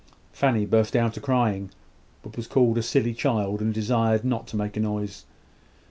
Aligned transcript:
Fanny 0.33 0.65
burst 0.65 0.95
out 0.95 1.15
a 1.15 1.19
crying, 1.21 1.69
but 2.23 2.35
was 2.35 2.47
called 2.47 2.75
a 2.79 2.81
silly 2.81 3.13
child, 3.13 3.61
and 3.61 3.71
desired 3.71 4.25
not 4.25 4.47
to 4.47 4.57
make 4.57 4.75
a 4.75 4.79
noise. 4.79 5.25